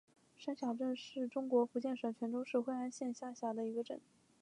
[0.35, 4.01] 山霞镇是中国福建省泉州市惠安县下辖的一个镇。